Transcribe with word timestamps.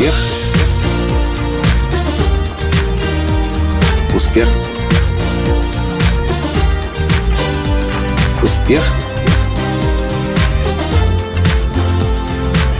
Успех. 0.00 0.14
Успех. 4.14 4.48
Успех. 8.42 8.82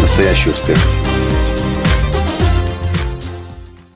Настоящий 0.00 0.50
успех. 0.50 0.78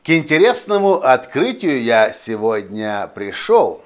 К 0.04 0.10
интересному 0.10 0.96
открытию 0.96 1.82
я 1.82 2.12
сегодня 2.12 3.10
пришел, 3.14 3.82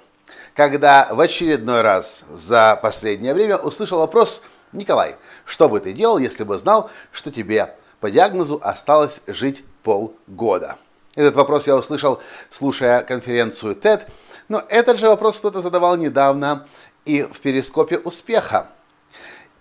когда 0.56 1.06
в 1.08 1.20
очередной 1.20 1.82
раз 1.82 2.24
за 2.32 2.76
последнее 2.82 3.34
время 3.34 3.58
услышал 3.58 4.00
вопрос 4.00 4.42
«Николай, 4.72 5.14
что 5.44 5.68
бы 5.68 5.78
ты 5.78 5.92
делал, 5.92 6.18
если 6.18 6.42
бы 6.42 6.58
знал, 6.58 6.90
что 7.12 7.30
тебе 7.30 7.76
по 8.00 8.10
диагнозу 8.10 8.60
осталось 8.62 9.22
жить 9.26 9.64
полгода?» 9.82 10.76
Этот 11.16 11.34
вопрос 11.34 11.66
я 11.66 11.76
услышал, 11.76 12.20
слушая 12.50 13.02
конференцию 13.02 13.74
TED, 13.74 14.08
но 14.48 14.62
этот 14.68 14.98
же 14.98 15.08
вопрос 15.08 15.38
кто-то 15.38 15.60
задавал 15.60 15.96
недавно 15.96 16.66
и 17.04 17.22
в 17.22 17.40
перископе 17.40 17.98
успеха. 17.98 18.68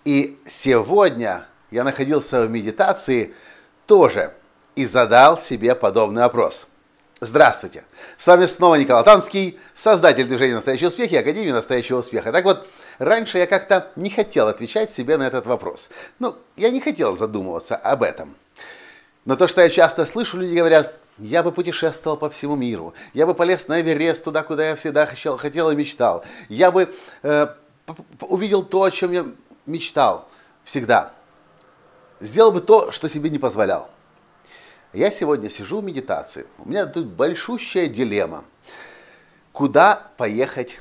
И 0.04 0.38
сегодня 0.46 1.44
я 1.70 1.84
находился 1.84 2.42
в 2.42 2.50
медитации 2.50 3.34
тоже 3.86 4.32
и 4.76 4.86
задал 4.86 5.40
себе 5.40 5.74
подобный 5.74 6.22
вопрос. 6.22 6.66
Здравствуйте! 7.22 7.84
С 8.16 8.26
вами 8.26 8.46
снова 8.46 8.76
Николай 8.76 9.04
Танский, 9.04 9.58
создатель 9.76 10.24
движения 10.24 10.54
«Настоящий 10.54 10.86
успех» 10.86 11.12
и 11.12 11.18
Академии 11.18 11.50
«Настоящего 11.50 11.98
успеха». 11.98 12.32
Так 12.32 12.46
вот, 12.46 12.66
раньше 12.98 13.36
я 13.36 13.46
как-то 13.46 13.90
не 13.94 14.08
хотел 14.08 14.48
отвечать 14.48 14.90
себе 14.90 15.18
на 15.18 15.24
этот 15.24 15.46
вопрос. 15.46 15.90
Ну, 16.18 16.36
я 16.56 16.70
не 16.70 16.80
хотел 16.80 17.14
задумываться 17.14 17.76
об 17.76 18.04
этом. 18.04 18.34
Но 19.26 19.36
то, 19.36 19.48
что 19.48 19.60
я 19.60 19.68
часто 19.68 20.06
слышу, 20.06 20.38
люди 20.38 20.56
говорят, 20.56 20.94
я 21.18 21.42
бы 21.42 21.52
путешествовал 21.52 22.16
по 22.16 22.30
всему 22.30 22.56
миру, 22.56 22.94
я 23.12 23.26
бы 23.26 23.34
полез 23.34 23.68
на 23.68 23.82
Эверест, 23.82 24.24
туда, 24.24 24.42
куда 24.42 24.70
я 24.70 24.76
всегда 24.76 25.04
хотел, 25.04 25.36
хотел 25.36 25.70
и 25.70 25.76
мечтал, 25.76 26.24
я 26.48 26.70
бы 26.70 26.90
э, 27.22 27.48
увидел 28.22 28.62
то, 28.62 28.84
о 28.84 28.90
чем 28.90 29.12
я 29.12 29.26
мечтал 29.66 30.26
всегда, 30.64 31.12
сделал 32.18 32.50
бы 32.50 32.62
то, 32.62 32.90
что 32.92 33.10
себе 33.10 33.28
не 33.28 33.38
позволял. 33.38 33.90
Я 34.92 35.12
сегодня 35.12 35.48
сижу 35.48 35.80
в 35.80 35.84
медитации. 35.84 36.46
У 36.58 36.68
меня 36.68 36.84
тут 36.86 37.06
большущая 37.06 37.86
дилемма. 37.86 38.44
Куда 39.52 40.10
поехать 40.16 40.78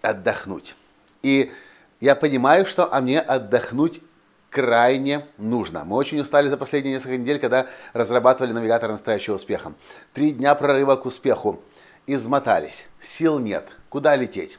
отдохнуть? 0.00 0.76
И 1.22 1.52
я 2.00 2.16
понимаю, 2.16 2.64
что 2.64 2.90
а 2.90 3.02
мне 3.02 3.20
отдохнуть 3.20 4.00
крайне 4.48 5.26
нужно. 5.36 5.84
Мы 5.84 5.96
очень 5.96 6.20
устали 6.20 6.48
за 6.48 6.56
последние 6.56 6.94
несколько 6.94 7.18
недель, 7.18 7.38
когда 7.38 7.66
разрабатывали 7.92 8.52
навигатор 8.52 8.90
настоящего 8.90 9.34
успеха. 9.34 9.74
Три 10.14 10.32
дня 10.32 10.54
прорыва 10.54 10.96
к 10.96 11.04
успеху. 11.04 11.60
Измотались. 12.06 12.86
Сил 12.98 13.38
нет. 13.38 13.72
Куда 13.90 14.16
лететь? 14.16 14.58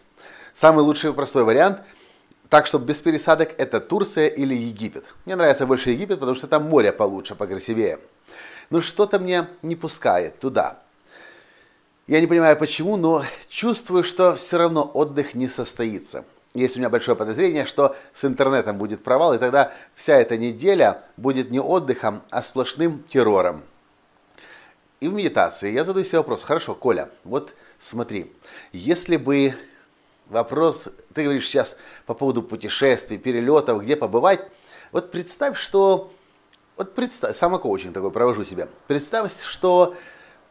Самый 0.54 0.82
лучший 0.82 1.12
простой 1.12 1.44
вариант– 1.44 1.82
так, 2.52 2.68
чтобы 2.68 2.84
без 2.84 3.00
пересадок 3.00 3.56
это 3.58 3.80
Турция 3.80 4.28
или 4.28 4.54
Египет. 4.54 5.06
Мне 5.26 5.38
нравится 5.38 5.66
больше 5.66 5.92
Египет, 5.92 6.20
потому 6.20 6.36
что 6.36 6.48
там 6.48 6.66
море 6.66 6.92
получше, 6.92 7.34
покрасивее 7.34 8.00
но 8.72 8.82
что-то 8.82 9.20
мне 9.20 9.48
не 9.62 9.76
пускает 9.76 10.40
туда. 10.40 10.80
Я 12.08 12.20
не 12.20 12.28
понимаю 12.28 12.58
почему, 12.58 12.98
но 12.98 13.24
чувствую, 13.48 14.04
что 14.04 14.36
все 14.36 14.58
равно 14.58 14.90
отдых 14.94 15.36
не 15.36 15.48
состоится. 15.48 16.26
Есть 16.54 16.76
у 16.76 16.80
меня 16.80 16.90
большое 16.90 17.16
подозрение, 17.16 17.66
что 17.66 17.96
с 18.14 18.26
интернетом 18.26 18.78
будет 18.78 19.04
провал, 19.04 19.34
и 19.34 19.38
тогда 19.38 19.72
вся 19.96 20.16
эта 20.16 20.38
неделя 20.38 21.04
будет 21.16 21.52
не 21.52 21.60
отдыхом, 21.60 22.24
а 22.30 22.42
сплошным 22.44 23.04
террором. 23.04 23.64
И 25.00 25.08
в 25.08 25.14
медитации 25.14 25.72
я 25.72 25.84
задаю 25.84 26.06
себе 26.06 26.18
вопрос. 26.18 26.44
Хорошо, 26.44 26.76
Коля, 26.76 27.10
вот 27.24 27.54
смотри, 27.80 28.34
если 28.74 29.18
бы 29.18 29.54
вопрос, 30.28 30.90
ты 31.14 31.24
говоришь 31.24 31.48
сейчас 31.48 31.76
по 32.06 32.14
поводу 32.14 32.44
путешествий, 32.44 33.18
перелетов, 33.18 33.84
где 33.84 33.96
побывать, 33.96 34.42
вот 34.92 35.12
представь, 35.12 35.58
что 35.58 36.12
вот 36.82 36.96
представь, 36.96 37.38
самокоучинг 37.38 37.94
такой 37.94 38.12
провожу 38.12 38.44
себя. 38.44 38.68
Представь, 38.88 39.32
что 39.44 39.96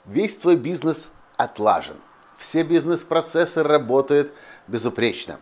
весь 0.07 0.37
твой 0.37 0.55
бизнес 0.55 1.11
отлажен. 1.37 1.97
Все 2.39 2.63
бизнес-процессы 2.63 3.65
работают 3.65 4.33
безупречно. 4.69 5.41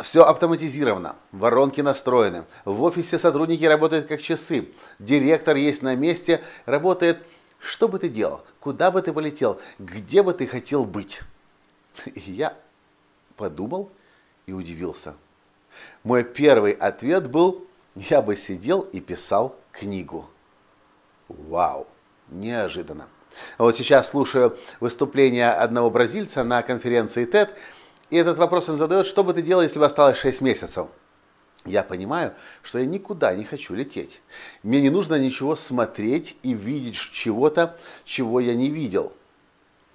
Все 0.00 0.24
автоматизировано, 0.24 1.14
воронки 1.30 1.80
настроены. 1.80 2.44
В 2.64 2.82
офисе 2.82 3.18
сотрудники 3.18 3.62
работают 3.62 4.06
как 4.06 4.20
часы. 4.20 4.72
Директор 4.98 5.54
есть 5.54 5.82
на 5.82 5.94
месте, 5.94 6.42
работает. 6.66 7.24
Что 7.60 7.86
бы 7.86 8.00
ты 8.00 8.08
делал? 8.08 8.42
Куда 8.58 8.90
бы 8.90 9.00
ты 9.00 9.12
полетел? 9.12 9.60
Где 9.78 10.24
бы 10.24 10.32
ты 10.32 10.48
хотел 10.48 10.84
быть? 10.84 11.20
Я 12.16 12.56
подумал 13.36 13.92
и 14.46 14.52
удивился. 14.52 15.14
Мой 16.02 16.24
первый 16.24 16.72
ответ 16.72 17.30
был, 17.30 17.68
я 17.94 18.22
бы 18.22 18.36
сидел 18.36 18.80
и 18.80 19.00
писал 19.00 19.56
книгу. 19.72 20.28
Вау, 21.28 21.86
неожиданно. 22.28 23.08
А 23.58 23.64
вот 23.64 23.76
сейчас 23.76 24.08
слушаю 24.08 24.56
выступление 24.80 25.50
одного 25.50 25.90
бразильца 25.90 26.44
на 26.44 26.62
конференции 26.62 27.26
TED, 27.26 27.50
и 28.10 28.16
этот 28.16 28.38
вопрос 28.38 28.68
он 28.68 28.76
задает, 28.76 29.06
что 29.06 29.24
бы 29.24 29.32
ты 29.32 29.42
делал, 29.42 29.62
если 29.62 29.78
бы 29.78 29.86
осталось 29.86 30.18
6 30.18 30.40
месяцев? 30.40 30.88
Я 31.64 31.82
понимаю, 31.82 32.34
что 32.62 32.78
я 32.78 32.84
никуда 32.84 33.34
не 33.34 33.44
хочу 33.44 33.74
лететь. 33.74 34.20
Мне 34.62 34.82
не 34.82 34.90
нужно 34.90 35.18
ничего 35.18 35.56
смотреть 35.56 36.36
и 36.42 36.52
видеть 36.52 36.96
чего-то, 36.96 37.78
чего 38.04 38.38
я 38.38 38.54
не 38.54 38.68
видел. 38.68 39.12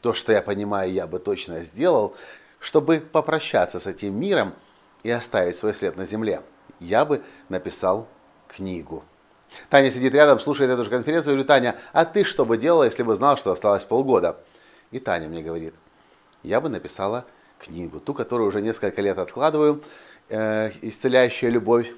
То, 0.01 0.13
что 0.13 0.31
я 0.31 0.41
понимаю, 0.41 0.91
я 0.91 1.05
бы 1.05 1.19
точно 1.19 1.63
сделал, 1.63 2.15
чтобы 2.59 2.99
попрощаться 2.99 3.79
с 3.79 3.85
этим 3.85 4.19
миром 4.19 4.55
и 5.03 5.11
оставить 5.11 5.55
свой 5.55 5.75
след 5.75 5.95
на 5.95 6.05
земле. 6.05 6.41
Я 6.79 7.05
бы 7.05 7.21
написал 7.49 8.07
книгу. 8.47 9.03
Таня 9.69 9.91
сидит 9.91 10.13
рядом, 10.13 10.39
слушает 10.39 10.69
эту 10.69 10.83
же 10.83 10.89
конференцию. 10.89 11.31
Я 11.31 11.35
говорю, 11.35 11.47
Таня, 11.47 11.75
а 11.91 12.05
ты 12.05 12.23
что 12.23 12.45
бы 12.45 12.57
делала, 12.57 12.83
если 12.83 13.03
бы 13.03 13.15
знал, 13.15 13.37
что 13.37 13.51
осталось 13.51 13.83
полгода? 13.83 14.37
И 14.91 14.99
Таня 14.99 15.27
мне 15.27 15.41
говорит, 15.41 15.73
я 16.43 16.61
бы 16.61 16.69
написала 16.69 17.25
книгу, 17.57 17.99
ту, 17.99 18.13
которую 18.13 18.47
уже 18.47 18.61
несколько 18.61 19.01
лет 19.01 19.17
откладываю, 19.17 19.83
э, 20.29 20.71
«Исцеляющая 20.81 21.49
любовь», 21.49 21.91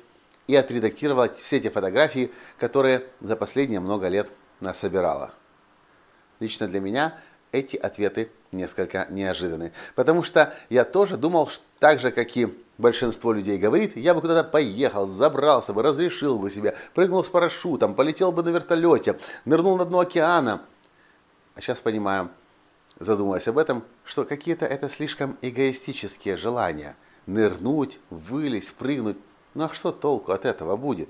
и 0.47 0.55
отредактировала 0.55 1.29
все 1.29 1.57
эти 1.57 1.69
фотографии, 1.69 2.31
которые 2.57 3.05
за 3.21 3.37
последние 3.37 3.79
много 3.79 4.09
лет 4.09 4.29
насобирала. 4.59 5.33
Лично 6.41 6.67
для 6.67 6.81
меня 6.81 7.17
эти 7.53 7.77
ответы 7.77 8.31
несколько 8.51 9.07
неожиданны, 9.09 9.71
потому 9.95 10.23
что 10.23 10.53
я 10.69 10.83
тоже 10.83 11.15
думал, 11.15 11.49
так 11.79 12.01
же, 12.01 12.11
как 12.11 12.35
и 12.35 12.53
большинство 12.81 13.31
людей 13.31 13.57
говорит, 13.57 13.95
я 13.95 14.13
бы 14.13 14.19
куда-то 14.19 14.49
поехал, 14.49 15.07
забрался 15.07 15.73
бы, 15.73 15.83
разрешил 15.83 16.37
бы 16.37 16.49
себе, 16.49 16.75
прыгнул 16.93 17.23
с 17.23 17.29
парашютом, 17.29 17.95
полетел 17.95 18.31
бы 18.31 18.43
на 18.43 18.49
вертолете, 18.49 19.17
нырнул 19.45 19.77
на 19.77 19.85
дно 19.85 19.99
океана. 19.99 20.61
А 21.55 21.61
сейчас 21.61 21.79
понимаю, 21.79 22.29
задумываясь 22.99 23.47
об 23.47 23.57
этом, 23.57 23.83
что 24.03 24.25
какие-то 24.25 24.65
это 24.65 24.89
слишком 24.89 25.37
эгоистические 25.41 26.35
желания. 26.35 26.97
Нырнуть, 27.27 27.99
вылезть, 28.09 28.73
прыгнуть. 28.73 29.17
Ну 29.53 29.65
а 29.65 29.73
что 29.73 29.91
толку 29.91 30.31
от 30.31 30.45
этого 30.45 30.75
будет? 30.75 31.09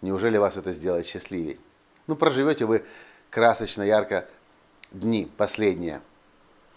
Неужели 0.00 0.38
вас 0.38 0.56
это 0.56 0.72
сделает 0.72 1.06
счастливей? 1.06 1.58
Ну 2.06 2.14
проживете 2.14 2.64
вы 2.64 2.84
красочно, 3.30 3.82
ярко 3.82 4.26
дни 4.92 5.28
последние. 5.36 6.00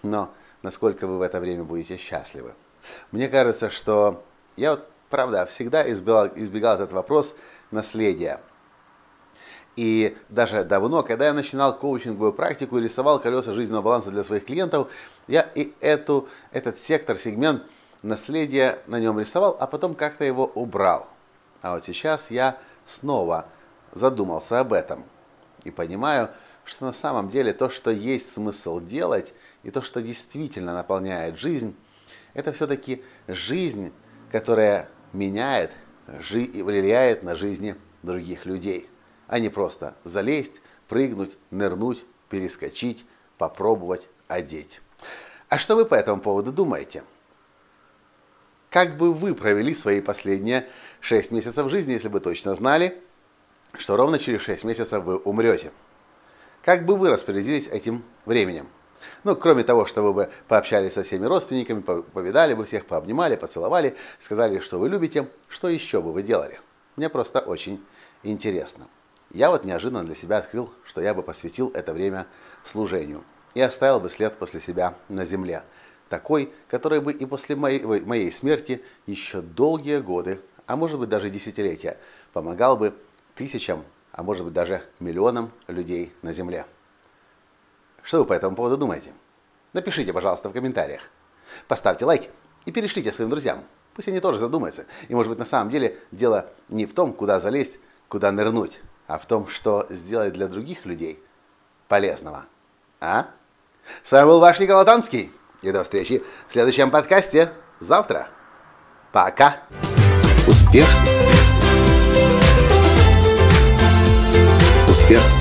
Но 0.01 0.33
насколько 0.63 1.05
вы 1.07 1.19
в 1.19 1.21
это 1.21 1.39
время 1.39 1.63
будете 1.63 1.97
счастливы? 1.97 2.55
Мне 3.11 3.27
кажется, 3.27 3.69
что 3.69 4.23
я 4.55 4.71
вот, 4.71 4.87
правда, 5.09 5.45
всегда 5.45 5.89
избегал, 5.91 6.27
избегал 6.35 6.75
этот 6.75 6.93
вопрос 6.93 7.35
наследия. 7.71 8.41
И 9.75 10.17
даже 10.29 10.63
давно, 10.63 11.01
когда 11.01 11.27
я 11.27 11.33
начинал 11.33 11.77
коучинговую 11.77 12.33
практику 12.33 12.77
и 12.77 12.81
рисовал 12.81 13.19
колеса 13.19 13.53
жизненного 13.53 13.83
баланса 13.83 14.11
для 14.11 14.23
своих 14.23 14.45
клиентов, 14.45 14.91
я 15.27 15.41
и 15.55 15.73
эту, 15.79 16.27
этот 16.51 16.79
сектор, 16.79 17.17
сегмент 17.17 17.63
наследия 18.03 18.79
на 18.87 18.99
нем 18.99 19.19
рисовал, 19.19 19.55
а 19.59 19.67
потом 19.67 19.95
как-то 19.95 20.25
его 20.25 20.45
убрал. 20.45 21.07
А 21.61 21.73
вот 21.73 21.85
сейчас 21.85 22.31
я 22.31 22.57
снова 22.85 23.45
задумался 23.93 24.59
об 24.59 24.73
этом 24.73 25.05
и 25.63 25.71
понимаю, 25.71 26.29
что 26.65 26.85
на 26.85 26.93
самом 26.93 27.29
деле 27.29 27.53
то, 27.53 27.69
что 27.69 27.91
есть 27.91 28.33
смысл 28.33 28.81
делать, 28.81 29.33
и 29.63 29.71
то, 29.71 29.81
что 29.81 30.01
действительно 30.01 30.73
наполняет 30.73 31.39
жизнь– 31.39 31.75
это 32.33 32.51
все-таки 32.53 33.03
жизнь, 33.27 33.93
которая 34.31 34.89
меняет 35.13 35.71
и 36.31 36.61
влияет 36.61 37.23
на 37.23 37.35
жизни 37.35 37.75
других 38.03 38.45
людей, 38.45 38.89
а 39.27 39.39
не 39.39 39.49
просто 39.49 39.95
залезть, 40.03 40.61
прыгнуть, 40.87 41.37
нырнуть, 41.51 42.03
перескочить, 42.29 43.05
попробовать, 43.37 44.07
одеть. 44.27 44.81
А 45.49 45.57
что 45.57 45.75
вы 45.75 45.85
по 45.85 45.95
этому 45.95 46.21
поводу 46.21 46.51
думаете? 46.51 47.03
Как 48.69 48.97
бы 48.97 49.13
вы 49.13 49.35
провели 49.35 49.75
свои 49.75 49.99
последние 49.99 50.67
6 51.01 51.31
месяцев 51.33 51.69
жизни, 51.69 51.91
если 51.91 52.07
бы 52.07 52.21
точно 52.21 52.55
знали, 52.55 53.01
что 53.77 53.97
ровно 53.97 54.17
через 54.17 54.41
6 54.41 54.63
месяцев 54.63 55.03
вы 55.03 55.17
умрете? 55.17 55.71
Как 56.63 56.85
бы 56.85 56.95
вы 56.95 57.09
распорядились 57.09 57.67
этим 57.67 58.03
временем? 58.25 58.69
Ну, 59.23 59.35
кроме 59.35 59.63
того, 59.63 59.85
что 59.85 60.01
вы 60.01 60.13
бы 60.13 60.29
пообщались 60.47 60.93
со 60.93 61.03
всеми 61.03 61.25
родственниками, 61.25 61.81
повидали 61.81 62.53
бы 62.53 62.65
всех, 62.65 62.85
пообнимали, 62.85 63.35
поцеловали, 63.35 63.95
сказали, 64.19 64.59
что 64.59 64.79
вы 64.79 64.89
любите, 64.89 65.27
что 65.47 65.69
еще 65.69 66.01
бы 66.01 66.11
вы 66.11 66.23
делали? 66.23 66.59
Мне 66.95 67.09
просто 67.09 67.39
очень 67.39 67.83
интересно. 68.23 68.87
Я 69.31 69.49
вот 69.49 69.63
неожиданно 69.63 70.03
для 70.03 70.15
себя 70.15 70.37
открыл, 70.37 70.71
что 70.83 71.01
я 71.01 71.13
бы 71.13 71.23
посвятил 71.23 71.71
это 71.73 71.93
время 71.93 72.27
служению 72.63 73.23
и 73.53 73.61
оставил 73.61 73.99
бы 73.99 74.09
след 74.09 74.35
после 74.35 74.59
себя 74.59 74.95
на 75.07 75.25
земле, 75.25 75.63
такой, 76.09 76.53
который 76.67 76.99
бы 76.99 77.13
и 77.13 77.25
после 77.25 77.55
моей, 77.55 77.81
моей 77.83 78.31
смерти 78.31 78.81
еще 79.05 79.41
долгие 79.41 79.99
годы, 79.99 80.41
а 80.67 80.75
может 80.75 80.99
быть 80.99 81.09
даже 81.09 81.29
десятилетия, 81.29 81.97
помогал 82.33 82.75
бы 82.77 82.93
тысячам, 83.35 83.83
а 84.11 84.23
может 84.23 84.43
быть 84.43 84.53
даже 84.53 84.83
миллионам 84.99 85.51
людей 85.67 86.13
на 86.21 86.33
земле. 86.33 86.65
Что 88.03 88.19
вы 88.19 88.25
по 88.25 88.33
этому 88.33 88.55
поводу 88.55 88.77
думаете? 88.77 89.13
Напишите, 89.73 90.13
пожалуйста, 90.13 90.49
в 90.49 90.53
комментариях. 90.53 91.09
Поставьте 91.67 92.05
лайк 92.05 92.29
и 92.65 92.71
перешлите 92.71 93.11
своим 93.11 93.29
друзьям. 93.29 93.63
Пусть 93.93 94.07
они 94.07 94.19
тоже 94.19 94.37
задумаются. 94.37 94.85
И 95.07 95.15
может 95.15 95.29
быть 95.29 95.39
на 95.39 95.45
самом 95.45 95.69
деле 95.69 95.97
дело 96.11 96.49
не 96.69 96.85
в 96.85 96.93
том, 96.93 97.13
куда 97.13 97.39
залезть, 97.39 97.79
куда 98.07 98.31
нырнуть, 98.31 98.81
а 99.07 99.19
в 99.19 99.25
том, 99.25 99.47
что 99.47 99.85
сделать 99.89 100.33
для 100.33 100.47
других 100.47 100.85
людей 100.85 101.21
полезного. 101.87 102.45
А? 102.99 103.27
С 104.03 104.11
вами 104.11 104.25
был 104.25 104.39
ваш 104.39 104.59
Николай 104.59 104.85
Танский. 104.85 105.31
И 105.61 105.71
до 105.71 105.83
встречи 105.83 106.23
в 106.47 106.53
следующем 106.53 106.89
подкасте 106.89 107.51
завтра. 107.79 108.29
Пока. 109.11 109.57
Успех. 110.47 110.87
Успех. 114.89 115.40